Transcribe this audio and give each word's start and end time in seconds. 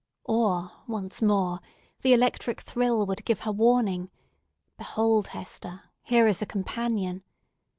Or, 0.25 0.71
once 0.87 1.21
more, 1.21 1.59
the 2.01 2.11
electric 2.11 2.61
thrill 2.61 3.05
would 3.05 3.23
give 3.23 3.41
her 3.41 3.51
warning—"Behold 3.51 5.27
Hester, 5.27 5.81
here 6.01 6.27
is 6.27 6.41
a 6.41 6.47
companion!" 6.47 7.21